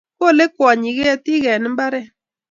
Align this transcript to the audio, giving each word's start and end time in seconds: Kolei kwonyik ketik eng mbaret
Kolei 0.19 0.51
kwonyik 0.55 0.97
ketik 1.03 1.43
eng 1.53 1.67
mbaret 1.73 2.07